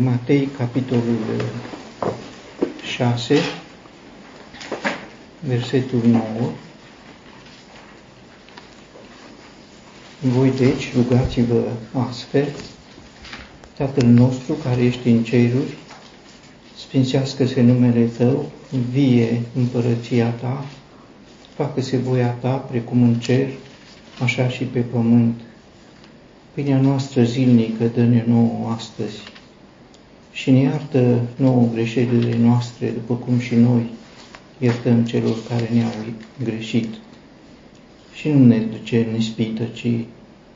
[0.00, 1.18] Matei, capitolul
[2.96, 3.34] 6,
[5.40, 6.22] versetul 9.
[10.20, 11.62] Voi deci rugați-vă
[12.08, 12.48] astfel,
[13.76, 15.76] Tatăl nostru care ești în ceruri,
[16.76, 18.50] sfințească-se numele Tău,
[18.90, 20.64] vie împărăția Ta,
[21.54, 23.48] facă-se voia Ta precum în cer,
[24.22, 25.40] așa și pe pământ.
[26.52, 29.33] Pâinea noastră zilnică dă-ne nouă astăzi
[30.34, 33.90] și ne iartă nouă greșelile noastre, după cum și noi
[34.58, 35.92] iertăm celor care ne-au
[36.44, 36.94] greșit.
[38.14, 39.86] Și nu ne duce în ispită, ci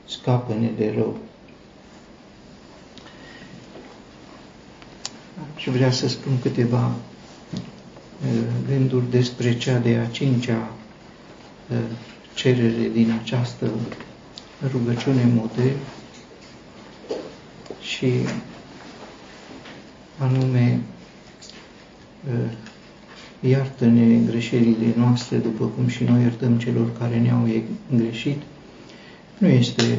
[0.06, 1.19] scapă-ne de rău.
[5.56, 6.95] Și vrea să spun câteva
[8.69, 10.72] gânduri despre cea de a cincea
[12.34, 13.70] cerere din această
[14.70, 15.77] rugăciune model
[17.80, 18.12] și
[20.18, 20.80] anume
[23.41, 27.48] iartă-ne greșelile noastre după cum și noi iertăm celor care ne-au
[27.97, 28.42] greșit,
[29.39, 29.98] nu este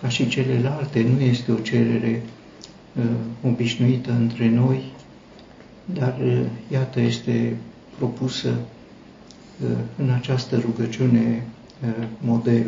[0.00, 2.22] ca și celelalte, nu este o cerere
[3.44, 4.82] obișnuită între noi,
[5.84, 6.18] dar
[6.72, 7.56] iată este
[7.96, 8.54] propusă
[9.96, 11.46] în această rugăciune
[12.20, 12.66] model.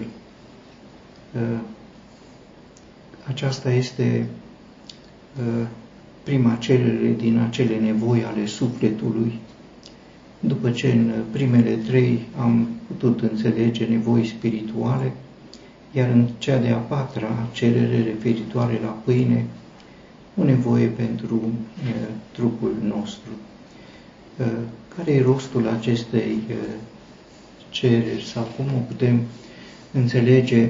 [3.28, 4.26] Aceasta este
[6.22, 9.32] prima cerere din acele nevoi ale sufletului.
[10.40, 15.12] După ce în primele trei am putut înțelege nevoi spirituale,
[15.92, 19.44] iar în cea de-a patra cerere referitoare la pâine,
[20.36, 21.52] o nevoie pentru
[21.88, 23.30] e, trupul nostru.
[24.40, 24.44] E,
[24.96, 26.54] care e rostul acestei e,
[27.70, 29.20] cereri sau cum o putem
[29.92, 30.68] înțelege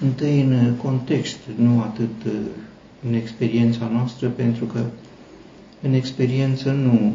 [0.00, 2.22] întâi în context, nu atât
[3.08, 4.84] în experiența noastră, pentru că
[5.82, 7.12] în experiență nu,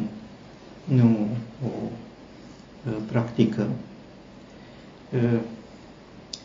[0.84, 1.28] nu
[1.66, 1.90] o
[3.12, 3.70] practicăm.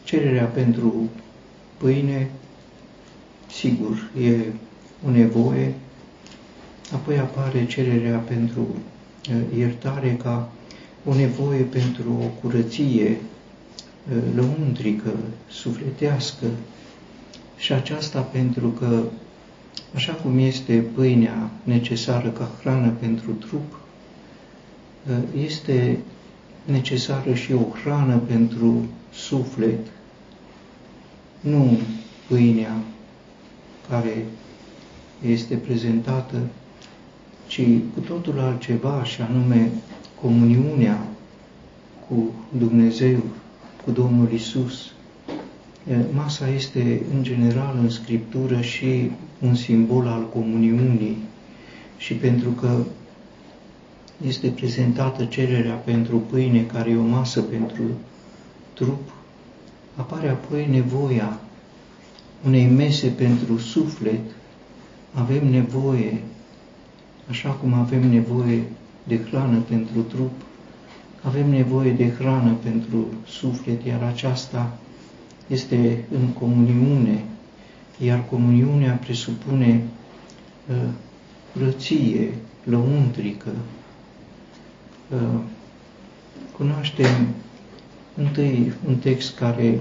[0.05, 1.09] Cererea pentru
[1.77, 2.31] pâine,
[3.51, 4.37] sigur, e
[5.07, 5.75] o nevoie,
[6.93, 8.67] apoi apare cererea pentru
[9.57, 10.51] iertare ca
[11.05, 13.17] o nevoie pentru o curăție
[14.35, 15.11] lăuntrică,
[15.49, 16.47] sufletească,
[17.57, 19.03] și aceasta pentru că
[19.95, 23.79] Așa cum este pâinea necesară ca hrană pentru trup,
[25.45, 25.99] este
[26.65, 29.87] necesară și o hrană pentru suflet,
[31.41, 31.79] nu
[32.29, 32.77] pâinea
[33.89, 34.27] care
[35.27, 36.37] este prezentată,
[37.47, 37.63] ci
[37.95, 39.71] cu totul altceva, și anume
[40.21, 41.07] comuniunea
[42.09, 43.23] cu Dumnezeu,
[43.85, 44.93] cu Domnul Isus,
[46.13, 49.11] Masa este, în general, în Scriptură și
[49.43, 51.17] un simbol al comuniunii
[51.97, 52.77] și pentru că
[54.27, 57.83] este prezentată cererea pentru pâine, care e o masă pentru
[58.73, 59.13] trup,
[59.97, 61.41] apare apoi nevoia
[62.47, 64.21] unei mese pentru suflet.
[65.15, 66.23] Avem nevoie,
[67.29, 68.63] așa cum avem nevoie
[69.05, 70.31] de hrană pentru trup,
[71.23, 74.79] avem nevoie de hrană pentru suflet, iar aceasta
[75.51, 77.25] este în comuniune,
[77.99, 79.83] iar comuniunea presupune
[80.69, 80.77] uh,
[81.53, 82.29] curăție
[82.65, 83.51] lăuntrică.
[85.09, 85.41] Uh,
[86.57, 87.29] cunoaștem
[88.17, 89.81] întâi un text care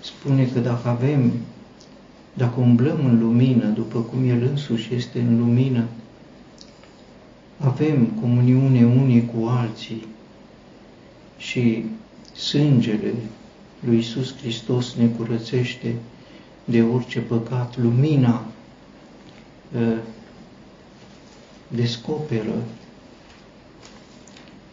[0.00, 1.32] spune că dacă avem,
[2.34, 5.84] dacă umblăm în lumină, după cum El însuși este în lumină,
[7.58, 10.06] avem comuniune unii cu alții
[11.38, 11.84] și
[12.34, 13.12] sângele
[13.84, 15.94] lui Iisus Hristos ne curățește
[16.64, 17.78] de orice păcat.
[17.78, 18.44] Lumina
[19.76, 19.98] uh,
[21.68, 22.62] descoperă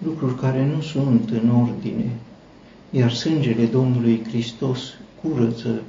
[0.04, 2.12] lucruri care nu sunt în ordine,
[2.90, 4.80] iar sângele Domnului Hristos
[5.22, 5.82] curăță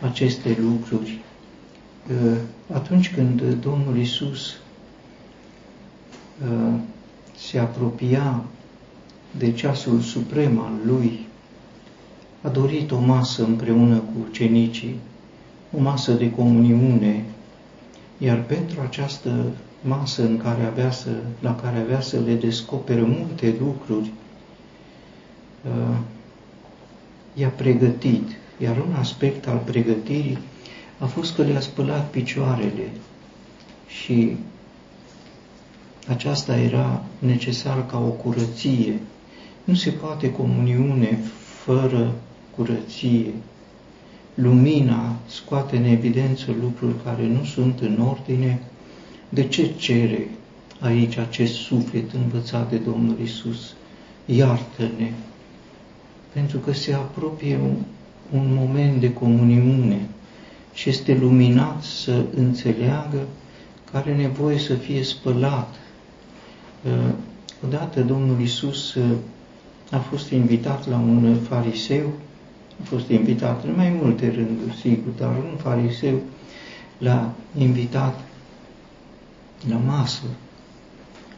[0.00, 1.18] aceste lucruri.
[2.10, 2.36] Uh,
[2.72, 4.56] atunci când Domnul Isus
[6.50, 6.74] uh,
[7.36, 8.44] se apropia
[9.38, 11.28] de ceasul suprem al Lui,
[12.42, 14.96] a dorit o masă împreună cu ucenicii,
[15.76, 17.24] o masă de comuniune,
[18.18, 19.44] iar pentru această
[19.82, 21.10] masă în care avea să,
[21.40, 24.10] la care avea să le descoperă multe lucruri,
[25.64, 25.96] uh,
[27.34, 28.28] i-a pregătit.
[28.58, 30.38] Iar un aspect al pregătirii
[30.98, 32.90] a fost că le-a spălat picioarele
[33.86, 34.36] și
[36.08, 39.00] aceasta era necesar ca o curăție.
[39.64, 41.18] Nu se poate comuniune
[41.64, 42.12] fără
[42.60, 43.32] curăție.
[44.34, 48.62] lumina scoate în evidență lucruri care nu sunt în ordine,
[49.28, 50.28] de ce cere
[50.80, 53.74] aici acest suflet învățat de Domnul Isus?
[54.24, 55.12] Iartă-ne,
[56.32, 57.76] pentru că se apropie un,
[58.40, 60.08] un moment de comuniune
[60.74, 63.26] și este luminat să înțeleagă
[63.90, 65.74] că are nevoie să fie spălat.
[66.84, 67.12] Uh,
[67.64, 69.04] odată Domnul Isus uh,
[69.90, 72.12] a fost invitat la un fariseu,
[72.82, 76.20] a fost invitat în mai multe rânduri, sigur, dar un fariseu
[76.98, 78.20] l-a invitat
[79.68, 80.22] la masă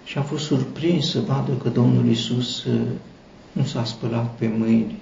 [0.04, 2.80] și a fost surprins să vadă că Domnul Isus uh,
[3.52, 4.98] nu s-a spălat pe mâini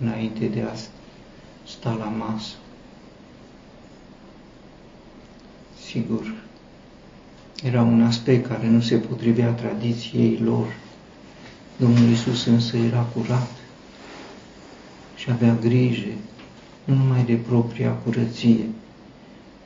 [0.00, 0.74] înainte de a
[1.66, 2.54] sta la masă.
[5.86, 6.34] Sigur,
[7.62, 10.66] era un aspect care nu se potrivea tradiției lor.
[11.76, 13.50] Domnul Isus însă era curat
[15.16, 16.08] și avea grijă
[16.84, 18.64] nu numai de propria curăție,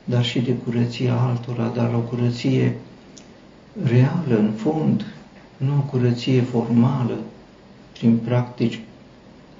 [0.03, 2.75] dar și de curăția altora, dar o curăție
[3.83, 5.05] reală, în fond,
[5.57, 7.17] nu o curăție formală,
[7.93, 8.79] prin practici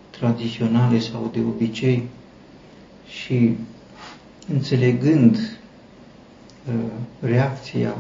[0.10, 2.04] tradiționale sau de obicei,
[3.08, 3.56] și
[4.54, 5.36] înțelegând
[6.68, 6.74] uh,
[7.20, 7.96] reacția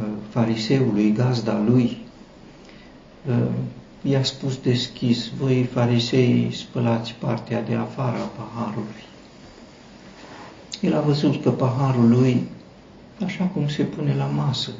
[0.00, 1.96] uh, fariseului, gazda lui,
[3.28, 3.46] uh,
[4.06, 9.04] i-a spus deschis, voi farisei spălați partea de afară a paharului.
[10.80, 12.42] El a văzut că paharul lui,
[13.24, 14.70] așa cum se pune la masă,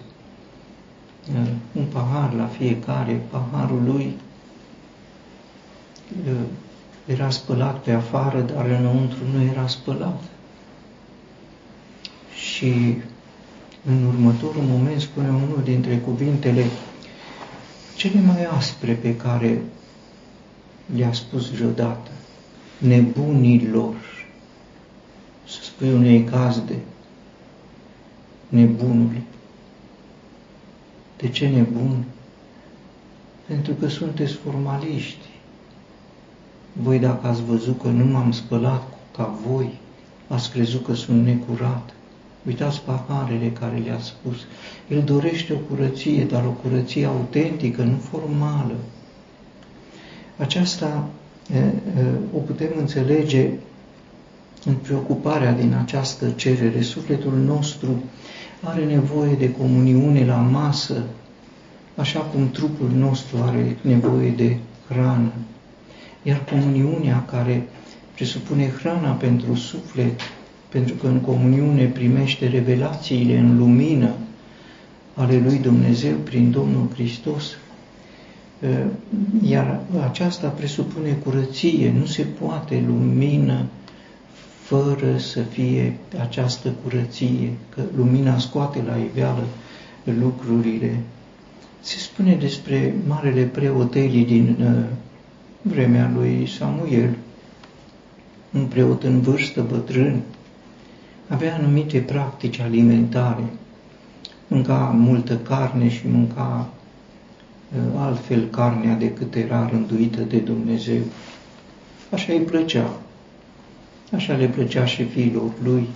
[1.30, 4.16] uh, un pahar la fiecare, paharul lui
[6.26, 6.32] uh,
[7.06, 10.22] era spălat pe afară, dar înăuntru nu era spălat.
[12.34, 12.96] Și
[13.86, 16.64] în următorul moment spune unul dintre cuvintele
[18.10, 19.62] cele mai aspre pe care
[20.96, 22.10] le-a spus vreodată
[22.78, 23.94] nebunilor.
[25.46, 26.78] Să spui unei gazde,
[28.48, 29.22] nebunule.
[31.16, 32.04] De ce nebun?
[33.46, 35.28] Pentru că sunteți formaliști.
[36.72, 39.78] Voi dacă ați văzut că nu m-am spălat ca voi,
[40.28, 41.94] ați crezut că sunt necurat.
[42.46, 44.36] Uitați paharele care le-a spus.
[44.88, 48.74] El dorește o curăție, dar o curăție autentică, nu formală.
[50.36, 51.08] Aceasta
[52.34, 53.50] o putem înțelege
[54.64, 56.80] în preocuparea din această cerere.
[56.80, 58.02] Sufletul nostru
[58.62, 61.02] are nevoie de comuniune la masă,
[61.96, 64.56] așa cum trupul nostru are nevoie de
[64.88, 65.32] hrană.
[66.22, 67.68] Iar comuniunea care
[68.14, 70.20] presupune hrana pentru suflet,
[70.74, 74.10] pentru că în comuniune primește revelațiile în lumină
[75.14, 77.56] ale lui Dumnezeu prin Domnul Hristos,
[79.42, 83.64] iar aceasta presupune curăție, nu se poate lumină
[84.62, 89.44] fără să fie această curăție, că lumina scoate la iveală
[90.20, 91.00] lucrurile.
[91.80, 94.56] Se spune despre marele preot Eli din
[95.62, 97.14] vremea lui Samuel,
[98.54, 100.20] un preot în vârstă, bătrân,
[101.34, 103.44] avea anumite practici alimentare.
[104.46, 106.68] Mânca multă carne și mânca
[107.96, 111.00] ă, altfel carnea decât era rânduită de Dumnezeu.
[112.10, 112.90] Așa îi plăcea.
[114.14, 115.88] Așa le plăcea și fiilor lui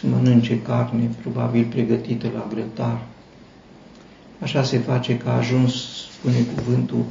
[0.00, 3.00] să mănânce carne, probabil pregătită la grătar.
[4.42, 5.74] Așa se face că a ajuns,
[6.10, 7.04] spune cuvântul,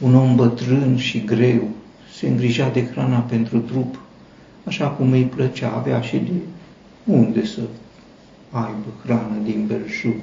[0.00, 1.68] un om bătrân și greu,
[2.14, 3.98] se îngrija de hrana pentru trup,
[4.64, 6.32] așa cum îi plăcea, avea și de
[7.04, 7.60] unde să
[8.50, 10.14] aibă hrană din belșug.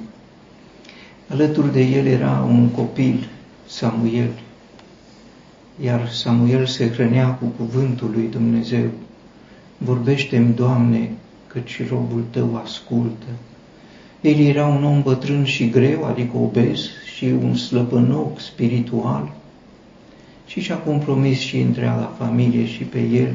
[1.28, 3.28] Alături de el era un copil,
[3.66, 4.30] Samuel,
[5.82, 8.86] iar Samuel se hrănea cu cuvântul lui Dumnezeu.
[9.78, 11.10] Vorbește-mi, Doamne,
[11.46, 13.26] căci robul tău ascultă.
[14.20, 19.32] El era un om bătrân și greu, adică obez, și un slăbănoc spiritual,
[20.46, 23.34] și și-a compromis și întreaga familie și pe el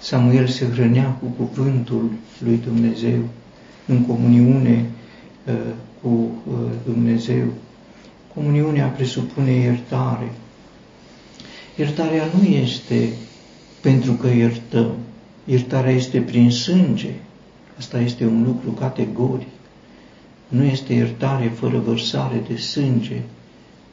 [0.00, 3.18] Samuel se hrănea cu cuvântul lui Dumnezeu,
[3.86, 4.84] în comuniune
[5.46, 5.54] uh,
[6.02, 7.46] cu uh, Dumnezeu.
[8.34, 10.32] Comuniunea presupune iertare.
[11.76, 13.08] Iertarea nu este
[13.80, 14.90] pentru că iertăm.
[15.44, 17.12] Iertarea este prin sânge.
[17.78, 19.48] Asta este un lucru categoric.
[20.48, 23.20] Nu este iertare fără vărsare de sânge.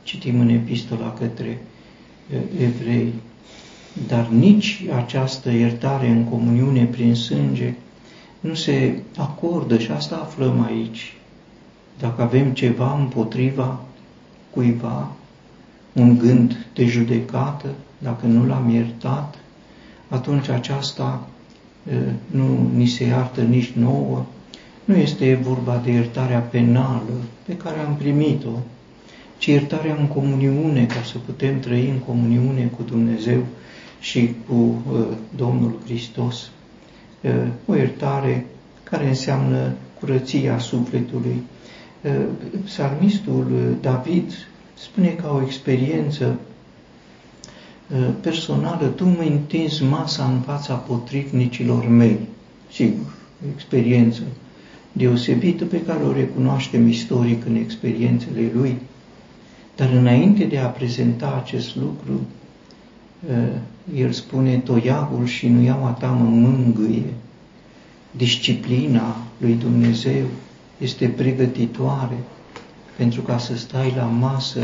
[0.04, 1.62] Citim în epistola către
[2.34, 3.14] uh, evrei
[4.08, 7.74] dar nici această iertare în comuniune prin sânge
[8.40, 11.14] nu se acordă și asta aflăm aici.
[12.00, 13.80] Dacă avem ceva împotriva
[14.50, 15.12] cuiva,
[15.94, 19.36] un gând de judecată, dacă nu l-am iertat,
[20.08, 21.28] atunci aceasta
[22.26, 24.26] nu ni se iartă nici nouă,
[24.86, 27.14] nu este vorba de iertarea penală
[27.46, 28.60] pe care am primit-o,
[29.38, 33.44] ci iertarea în comuniune, ca să putem trăi în comuniune cu Dumnezeu
[34.06, 36.50] și cu uh, Domnul Hristos.
[37.22, 37.32] Uh,
[37.66, 38.46] o iertare
[38.84, 41.44] care înseamnă curăția sufletului.
[42.02, 42.12] Uh,
[42.64, 44.32] psalmistul David
[44.74, 46.40] spune ca o experiență
[48.22, 52.20] personală, tu mă întinzi masa în fața potrivnicilor mei.
[52.72, 53.14] Sigur,
[53.56, 54.22] experiență
[54.92, 58.78] deosebită pe care o recunoaștem istoric în experiențele lui,
[59.76, 62.22] dar înainte de a prezenta acest lucru,
[63.94, 67.14] el spune, toiagul și nu iau ta mă mângâie.
[68.12, 70.26] Disciplina lui Dumnezeu
[70.78, 72.18] este pregătitoare
[72.98, 74.60] pentru ca să stai la masă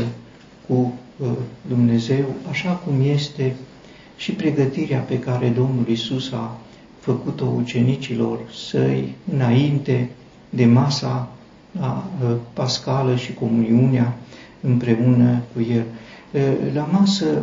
[0.68, 0.92] cu
[1.68, 3.54] Dumnezeu, așa cum este
[4.16, 6.58] și pregătirea pe care Domnul Isus a
[7.00, 8.38] făcut-o ucenicilor
[8.68, 10.10] săi înainte
[10.50, 11.28] de masa
[12.52, 14.18] pascală și comuniunea
[14.60, 15.84] împreună cu el.
[16.74, 17.42] La masă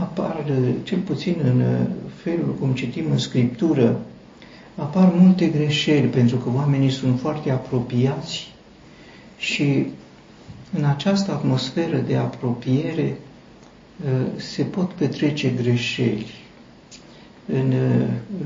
[0.00, 0.44] apar,
[0.82, 4.00] cel puțin în felul cum citim în Scriptură,
[4.76, 8.52] apar multe greșeli pentru că oamenii sunt foarte apropiați
[9.38, 9.86] și
[10.72, 13.16] în această atmosferă de apropiere
[14.36, 16.26] se pot petrece greșeli.
[17.52, 17.74] În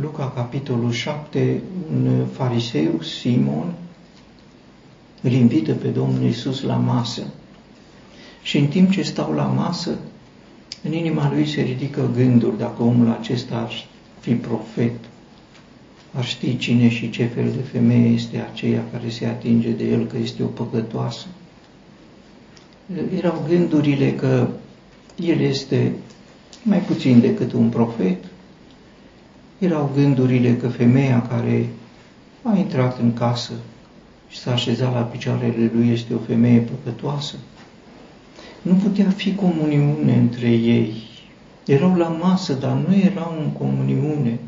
[0.01, 1.61] Luca, capitolul 7,
[1.93, 3.75] un fariseu, Simon,
[5.23, 7.23] îl invită pe Domnul Isus la masă.
[8.43, 9.99] Și în timp ce stau la masă,
[10.83, 13.73] în inima lui se ridică gânduri dacă omul acesta ar
[14.21, 14.95] fi profet,
[16.15, 20.07] ar ști cine și ce fel de femeie este aceea care se atinge de el,
[20.07, 21.27] că este o păcătoasă.
[23.17, 24.49] Erau gândurile că
[25.17, 25.93] el este
[26.63, 28.25] mai puțin decât un profet,
[29.59, 31.69] erau gândurile că femeia care
[32.43, 33.53] a intrat în casă
[34.29, 37.35] și s-a așezat la picioarele lui este o femeie păcătoasă.
[38.63, 40.93] Nu putea fi comuniune între ei.
[41.67, 44.39] Erau la masă, dar nu erau în comuniune.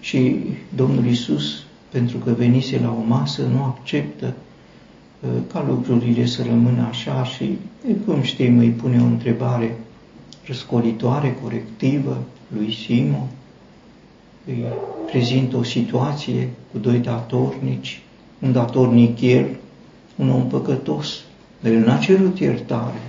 [0.00, 0.36] Și
[0.74, 4.34] Domnul Isus, pentru că venise la o masă, nu acceptă
[5.20, 7.58] uh, ca lucrurile să rămână așa și,
[8.04, 9.76] cum știm, îi pune o întrebare
[10.46, 12.24] răscolitoare, corectivă
[12.56, 13.28] lui Simon
[14.46, 14.64] îi
[15.06, 18.00] prezintă o situație cu doi datornici,
[18.38, 19.56] un datornic el,
[20.16, 21.20] un om păcătos,
[21.60, 23.00] dar el n-a cerut iertare,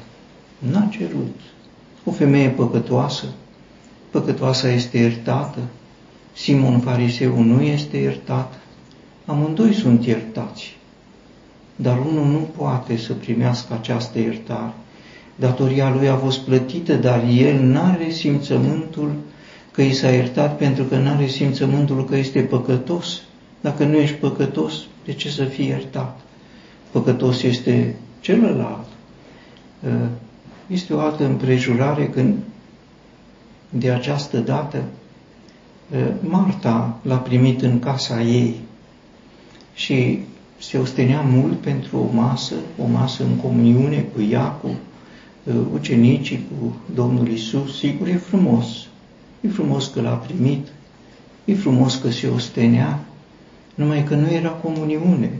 [0.59, 1.35] n-a cerut.
[2.03, 3.25] O femeie păcătoasă,
[4.09, 5.59] păcătoasa este iertată,
[6.33, 8.59] Simon Fariseu nu este iertat,
[9.25, 10.77] amândoi sunt iertați,
[11.75, 14.73] dar unul nu poate să primească această iertare.
[15.35, 19.15] Datoria lui a fost plătită, dar el n-are simțământul
[19.71, 23.21] că i s-a iertat pentru că nu are simțământul că este păcătos.
[23.61, 24.73] Dacă nu ești păcătos,
[25.05, 26.19] de ce să fii iertat?
[26.91, 28.87] Păcătos este celălalt.
[29.85, 30.07] Ă,
[30.67, 32.35] este o altă împrejurare când
[33.69, 34.83] de această dată
[35.95, 38.59] ă, Marta l-a primit în casa ei
[39.73, 40.19] și
[40.59, 44.69] se ostenea mult pentru o masă, o masă în comuniune cu ea, cu
[45.49, 47.77] ă, ucenicii, cu Domnul Isus.
[47.77, 48.87] Sigur, e frumos
[49.41, 50.67] E frumos că l-a primit,
[51.45, 52.99] e frumos că se ostenea,
[53.75, 55.31] numai că nu era comuniune.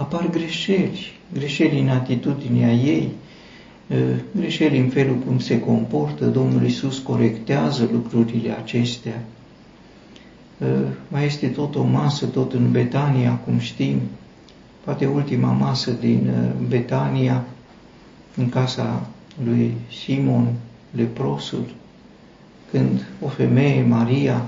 [0.00, 3.08] Apar greșeli, greșeli în atitudinea ei,
[4.36, 9.22] greșeli în felul cum se comportă, Domnul Isus corectează lucrurile acestea.
[11.08, 14.00] Mai este tot o masă, tot în Betania, cum știm,
[14.84, 16.30] poate ultima masă din
[16.68, 17.44] Betania,
[18.36, 19.06] în casa
[19.44, 20.52] lui Simon,
[20.90, 21.64] leprosul,
[22.70, 24.46] când o femeie, Maria,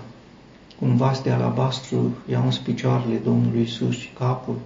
[0.78, 4.56] cu un vas de alabastru, ia în picioarele Domnului Isus și capul,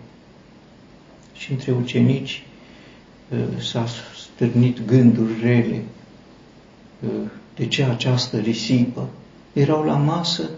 [1.37, 2.45] și între ucenici
[3.29, 5.83] uh, s-a stârnit gânduri rele.
[7.01, 7.11] Uh,
[7.57, 9.09] de ce această risipă?
[9.53, 10.51] Erau la masă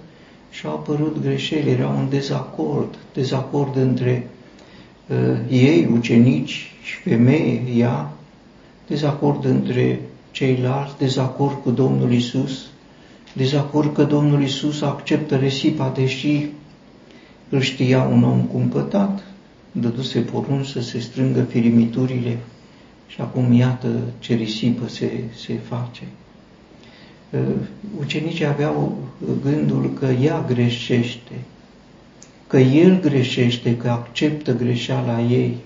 [0.51, 4.31] și au apărut greșeli, erau un dezacord, dezacord între
[5.07, 8.13] uh, ei, ucenici și femeie, ea,
[8.87, 12.67] dezacord între ceilalți, dezacord cu Domnul Isus,
[13.33, 16.47] dezacord că Domnul Isus acceptă resipa, deși
[17.49, 19.23] îl știa un om cumpătat,
[19.81, 22.39] dăduse porunci să se strângă firimiturile
[23.07, 26.03] și acum iată ce risipă se, se face.
[27.31, 27.41] Uh,
[28.01, 28.97] ucenicii aveau
[29.43, 31.33] gândul că ea greșește,
[32.47, 35.57] că el greșește, că acceptă greșeala ei,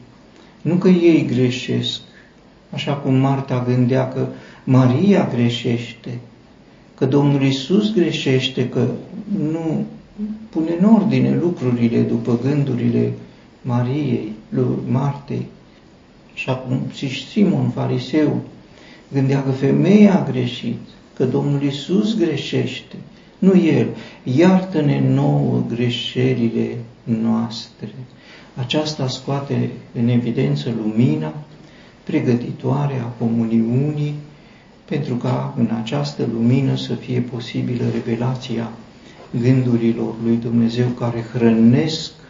[0.63, 2.01] nu că ei greșesc,
[2.71, 4.27] așa cum Marta gândea că
[4.65, 6.19] Maria greșește,
[6.95, 8.89] că Domnul Isus greșește, că
[9.53, 9.87] nu
[10.49, 13.13] pune în ordine lucrurile după gândurile
[13.63, 15.47] Mariei, lui Martei.
[16.35, 18.41] Și acum și Simon, fariseu,
[19.13, 20.79] gândea că femeia a greșit,
[21.15, 22.97] că Domnul Isus greșește,
[23.39, 23.87] nu El.
[24.23, 27.89] Iartă-ne nouă greșelile noastre.
[28.55, 31.35] Aceasta scoate în evidență lumina
[32.05, 34.15] pregătitoare a comuniunii
[34.85, 38.71] pentru ca în această lumină să fie posibilă revelația
[39.43, 42.22] gândurilor lui Dumnezeu care hrănesc uh,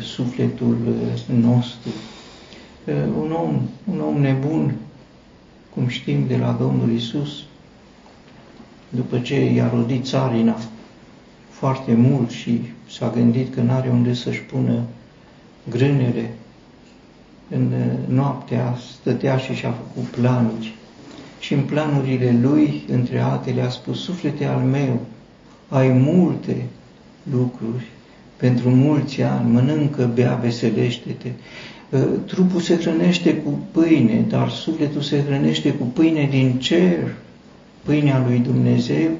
[0.00, 1.90] sufletul uh, nostru.
[2.84, 4.74] Uh, un om, un om nebun,
[5.74, 7.44] cum știm de la Domnul Isus,
[8.88, 10.56] după ce i-a rodit țarina
[11.50, 14.82] foarte mult și s-a gândit că n-are unde să-și pună
[15.70, 16.34] grânele,
[17.50, 17.72] în
[18.08, 20.74] noaptea stătea și și-a făcut planuri.
[21.38, 25.00] Și în planurile lui, între altele, a spus, suflete al meu,
[25.68, 26.64] ai multe
[27.30, 27.86] lucruri
[28.36, 31.28] pentru mulți ani, mănâncă, bea, veselește-te.
[31.92, 37.14] Ă, trupul se hrănește cu pâine, dar sufletul se hrănește cu pâine din cer,
[37.82, 39.10] pâinea lui Dumnezeu,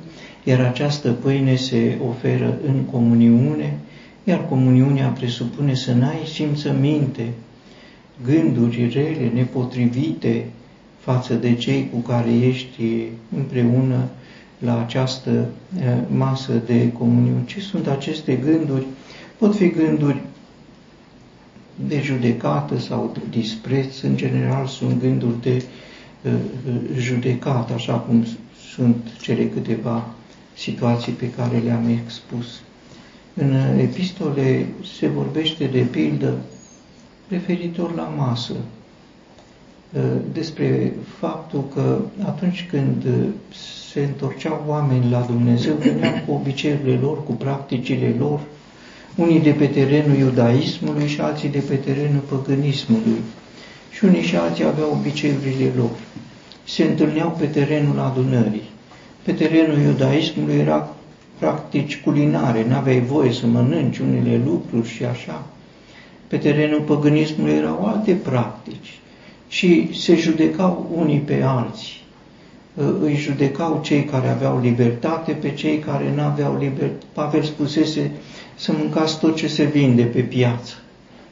[0.44, 3.78] iar această pâine se oferă în comuniune,
[4.25, 7.26] iar comuniunea presupune să n-ai simțăminte,
[8.25, 10.44] gânduri rele, nepotrivite
[10.99, 12.82] față de cei cu care ești
[13.37, 14.08] împreună
[14.58, 15.46] la această
[16.16, 17.42] masă de comuniune.
[17.46, 18.87] Ce sunt aceste gânduri?
[19.38, 20.23] Pot fi gânduri
[21.88, 25.64] de judecată sau de dispreț, în general sunt gânduri de
[26.25, 26.33] uh,
[26.97, 28.26] judecată, așa cum
[28.75, 30.07] sunt cele câteva
[30.57, 32.61] situații pe care le-am expus.
[33.35, 34.66] În epistole
[34.99, 36.35] se vorbește de pildă
[37.28, 38.55] referitor la masă,
[40.33, 43.07] despre faptul că atunci când
[43.90, 48.40] se întorceau oameni la Dumnezeu, veneau cu obiceiurile lor, cu practicile lor,
[49.16, 53.20] unii de pe terenul iudaismului și alții de pe terenul păgânismului.
[53.91, 55.91] Și unii și alții aveau obiceiurile lor.
[56.64, 58.71] Se întâlneau pe terenul adunării.
[59.23, 60.95] Pe terenul iudaismului era
[61.38, 65.47] practici culinare, n-aveai voie să mănânci unele lucruri și așa.
[66.26, 68.99] Pe terenul păgânismului erau alte practici
[69.49, 72.04] și se judecau unii pe alții
[73.00, 77.04] îi judecau cei care aveau libertate pe cei care nu aveau libertate.
[77.12, 78.10] Pavel spusese
[78.56, 80.75] să mâncați tot ce se vinde pe piață.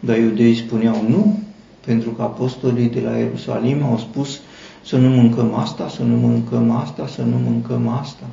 [0.00, 1.38] Dar iudeii spuneau nu,
[1.86, 4.40] pentru că apostolii de la Ierusalim au spus
[4.84, 8.26] să nu mâncăm asta, să nu mâncăm asta, să nu mâncăm asta.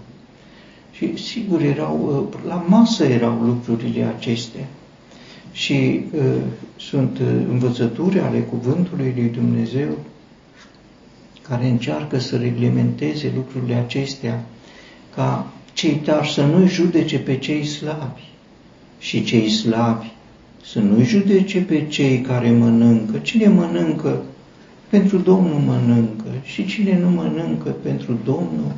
[0.91, 4.67] Și sigur erau, la masă erau lucrurile acestea.
[5.51, 6.21] Și uh,
[6.77, 9.97] sunt învățături ale cuvântului lui Dumnezeu
[11.47, 14.43] care încearcă să reglementeze lucrurile acestea,
[15.15, 18.30] ca cei tari să nu judece pe cei slabi
[19.02, 20.12] și cei slabi
[20.66, 23.18] să nu judece pe cei care mănâncă.
[23.18, 24.22] Cine mănâncă?
[24.90, 26.26] Pentru Domnul mănâncă.
[26.44, 27.70] Și cine nu mănâncă?
[27.70, 28.72] Pentru Domnul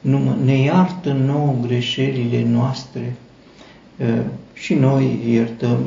[0.00, 0.36] nu mă...
[0.44, 3.16] ne iartă nouă greșelile noastre
[4.52, 5.78] și noi iertăm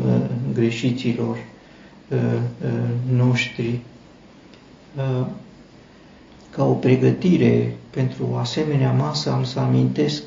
[0.54, 1.38] greșiților
[3.16, 3.80] noștri.
[6.50, 10.24] Ca o pregătire pentru o asemenea masă, am să amintesc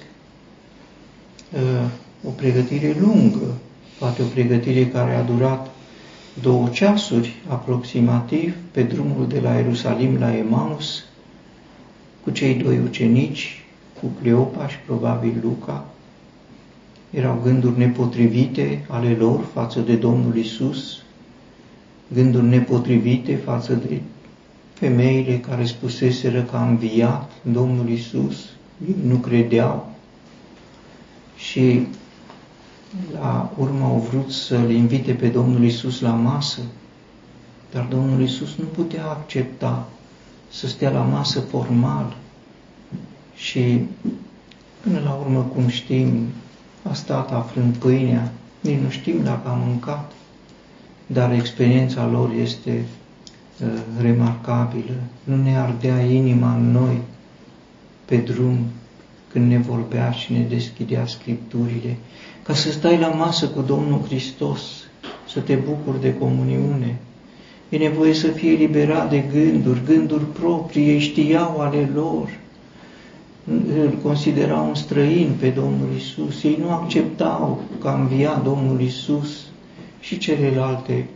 [1.53, 1.91] uh,
[2.27, 3.55] o pregătire lungă,
[3.99, 5.71] poate o pregătire care a durat
[6.43, 11.05] două ceasuri aproximativ pe drumul de la Ierusalim la Emaus,
[12.25, 13.65] cu cei doi ucenici,
[14.01, 15.87] cu Cleopa și probabil Luca.
[17.11, 21.03] Erau gânduri nepotrivite ale lor față de Domnul Isus,
[22.15, 24.01] gânduri nepotrivite față de
[24.73, 28.37] femeile care spuseseră că a înviat Domnul Isus,
[28.87, 29.91] ei nu credeau
[31.37, 31.87] și
[33.13, 36.61] la urmă au vrut să-L invite pe Domnul Isus la masă,
[37.73, 39.89] dar Domnul Isus nu putea accepta
[40.51, 42.17] să stea la masă formal
[43.35, 43.81] și
[44.81, 46.27] până la urmă, cum știm,
[46.83, 50.13] a stat aflând pâinea, nici nu știm dacă a mâncat,
[51.07, 52.85] dar experiența lor este
[53.65, 53.69] Uh,
[54.01, 57.01] remarcabilă, nu ne ardea inima în noi
[58.05, 58.59] pe drum
[59.33, 61.97] când ne vorbea și ne deschidea Scripturile,
[62.51, 64.61] ca să stai la masă cu Domnul Hristos,
[65.29, 66.99] să te bucuri de comuniune.
[67.69, 72.39] E nevoie să fie liberat de gânduri, gânduri proprii, ei știau ale lor,
[73.83, 79.47] îl considerau un străin pe Domnul Isus, ei nu acceptau că a înviat Domnul Isus
[80.01, 81.09] și celelalte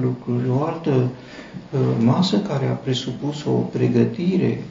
[0.00, 0.48] lucruri.
[0.48, 4.62] O altă uh, masă care a presupus o pregătire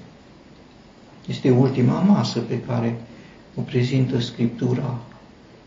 [1.28, 3.02] Este ultima masă pe care
[3.56, 4.98] o prezintă Scriptura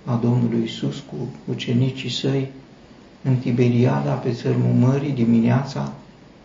[0.05, 1.17] a Domnului Isus cu
[1.51, 2.49] ucenicii săi
[3.23, 5.93] în Tiberiada, pe țărmul mării, dimineața.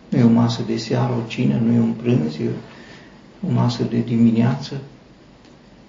[0.08, 2.48] Nu e o masă de seară, o cină, nu e un prânz, e
[3.48, 4.80] o masă de dimineață.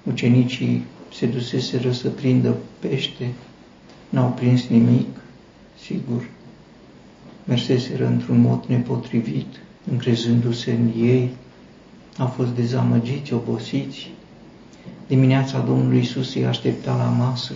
[0.04, 3.34] Ucenicii se duseseră să prindă pește,
[4.10, 5.08] n-au prins nimic,
[5.86, 6.30] sigur.
[7.46, 9.48] Merseseră într-un mod nepotrivit,
[9.92, 11.30] încrezându-se în ei,
[12.18, 14.10] au fost dezamăgiți, obosiți.
[15.08, 17.54] Dimineața Domnului Isus îi aștepta la masă,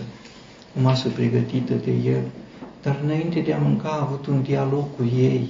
[0.78, 2.22] o masă pregătită de El,
[2.82, 5.48] dar înainte de a mânca a avut un dialog cu ei,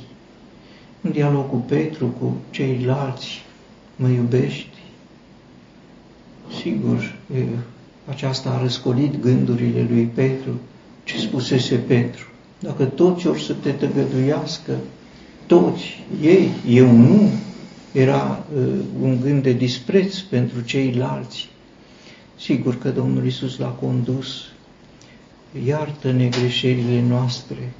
[1.00, 3.42] un dialog cu Petru, cu ceilalți,
[3.96, 4.68] mă iubești?
[6.60, 7.14] Sigur,
[8.08, 10.50] aceasta a răscolit gândurile lui Petru.
[11.04, 12.26] Ce spusese Petru?
[12.58, 14.72] Dacă toți or să te tăgăduiască,
[15.46, 17.30] toți, ei, eu nu,
[17.92, 21.48] era uh, un gând de dispreț pentru ceilalți.
[22.42, 24.26] Sigur că Domnul Isus l-a condus,
[25.66, 27.72] iartă-ne greșelile noastre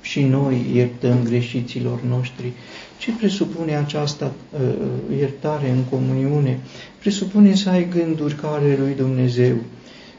[0.00, 2.52] și noi iertăm greșiților noștri.
[2.98, 6.60] Ce presupune această uh, iertare în comuniune?
[6.98, 9.56] Presupune să ai gânduri ca ale lui Dumnezeu.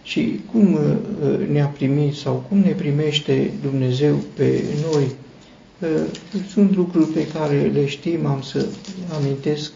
[0.04, 5.06] Și cum uh, ne-a primit sau cum ne primește Dumnezeu pe noi
[6.50, 8.66] sunt lucruri pe care le știm, am să
[9.20, 9.72] amintesc,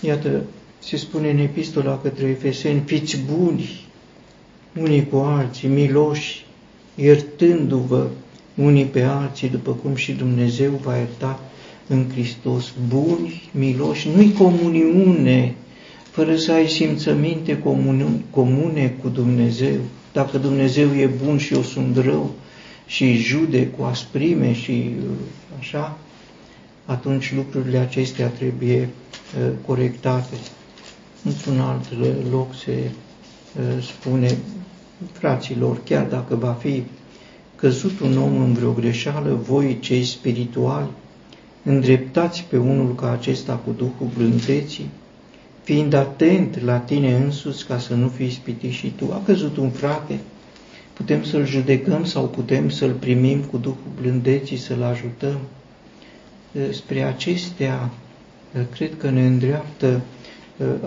[0.00, 0.42] iată,
[0.82, 3.88] se spune în epistola către Efeseni, fiți buni
[4.80, 6.44] unii cu alții, miloși,
[6.94, 8.06] iertându-vă
[8.54, 11.40] unii pe alții, după cum și Dumnezeu va ierta
[11.86, 12.72] în Hristos.
[12.88, 15.54] Buni, miloși, nu-i comuniune,
[16.10, 17.58] fără să ai simțăminte
[18.30, 19.78] comune cu Dumnezeu.
[20.12, 22.34] Dacă Dumnezeu e bun și eu sunt rău,
[22.86, 25.10] și jude cu asprime și uh,
[25.58, 25.98] așa,
[26.84, 30.34] atunci lucrurile acestea trebuie uh, corectate.
[31.24, 31.84] Într-un alt
[32.30, 32.90] loc se
[33.58, 34.36] uh, spune,
[35.12, 36.82] fraților, chiar dacă va fi
[37.56, 40.88] căzut un om în vreo greșeală, voi cei spirituali,
[41.62, 44.90] îndreptați pe unul ca acesta cu Duhul blândeții,
[45.62, 49.12] fiind atent la tine însuți ca să nu fii spitit și tu.
[49.12, 50.20] A căzut un frate,
[51.00, 55.38] Putem să-l judecăm sau putem să-l primim cu Duhul blândeții, să-l ajutăm.
[56.70, 57.90] Spre acestea,
[58.72, 60.00] cred că ne îndreaptă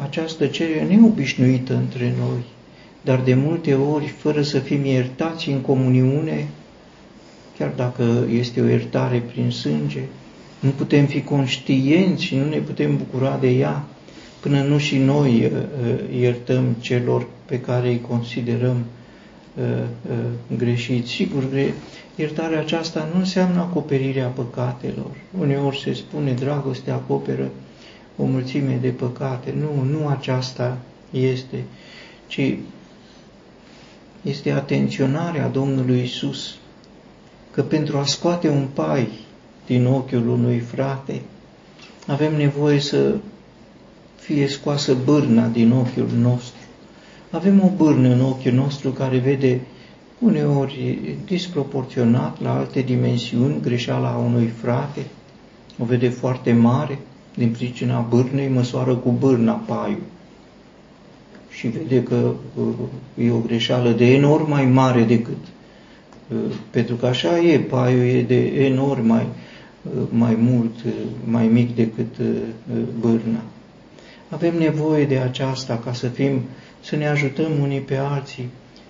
[0.02, 2.44] această cerere neobișnuită între noi,
[3.02, 6.48] dar de multe ori, fără să fim iertați în comuniune,
[7.58, 10.02] chiar dacă este o iertare prin sânge,
[10.60, 13.84] nu putem fi conștienți și nu ne putem bucura de ea
[14.40, 15.52] până nu și noi
[16.20, 18.78] iertăm celor pe care îi considerăm
[19.58, 19.64] Uh,
[20.10, 21.08] uh, greșit.
[21.08, 21.44] Sigur,
[22.16, 25.12] iertarea aceasta nu înseamnă acoperirea păcatelor.
[25.40, 27.50] Uneori se spune dragoste acoperă
[28.18, 29.54] o mulțime de păcate.
[29.60, 30.78] Nu, nu aceasta
[31.12, 31.64] este,
[32.28, 32.56] ci
[34.22, 36.56] este atenționarea Domnului Isus
[37.52, 39.08] că pentru a scoate un pai
[39.66, 41.22] din ochiul unui frate,
[42.08, 43.16] avem nevoie să
[44.20, 46.60] fie scoasă bârna din ochiul nostru.
[47.32, 49.62] Avem o bârnă în ochiul nostru care vede
[50.20, 55.06] uneori disproporționat la alte dimensiuni greșeala unui frate,
[55.80, 57.00] o vede foarte mare,
[57.36, 60.02] din pricina bârnei măsoară cu bârna paiul
[61.50, 65.38] și vede că uh, e o greșeală de enorm mai mare decât,
[66.28, 69.28] uh, pentru că așa e, paiul e de enorm mai,
[69.82, 70.76] uh, mai mult,
[71.26, 72.16] mai mic decât
[73.00, 73.42] bârna.
[74.30, 76.42] Avem nevoie de aceasta ca să fim
[76.82, 78.50] să ne ajutăm unii pe alții,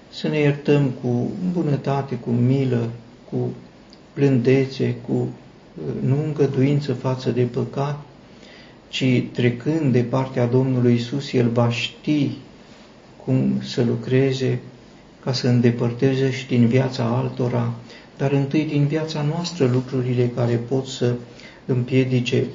[0.10, 2.90] să ne iertăm cu bunătate, cu milă,
[3.30, 3.50] cu
[4.16, 8.00] blândețe, cu uh, nu îngăduință față de păcat,
[8.94, 12.30] ci trecând de partea Domnului Isus, El va ști
[13.26, 14.60] cum să lucreze
[15.24, 17.74] ca să îndepărteze și din viața altora,
[18.18, 21.14] dar întâi din viața noastră lucrurile care pot să
[21.66, 22.46] împiedice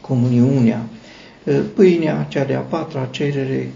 [0.00, 0.86] comuniunea.
[1.44, 3.70] Uh, pâinea, cea de-a patra cerere,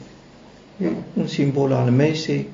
[1.15, 2.47] un simbol al mesei,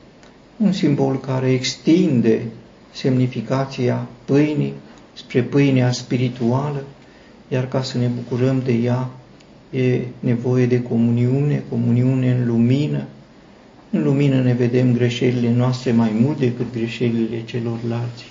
[0.57, 2.43] un simbol care extinde
[2.91, 4.73] semnificația pâinii
[5.13, 6.83] spre pâinea spirituală,
[7.49, 9.09] iar ca să ne bucurăm de ea
[9.71, 13.05] e nevoie de comuniune, comuniune în lumină.
[13.91, 18.25] În lumină ne vedem greșelile noastre mai mult decât greșelile celorlalți.